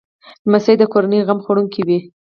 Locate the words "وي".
1.87-1.99